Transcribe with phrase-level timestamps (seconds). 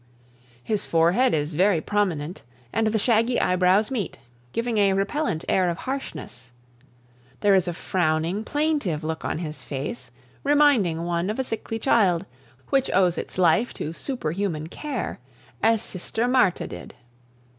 [0.63, 2.41] His forehead is very prominent,
[2.73, 4.17] and the shaggy eyebrows meet,
[4.51, 6.51] giving a repellent air of harshness.
[7.41, 10.09] There is a frowning, plaintive look on his face,
[10.43, 12.25] reminding one of a sickly child,
[12.71, 15.19] which owes its life to superhuman care,
[15.61, 16.95] as Sister Marthe did.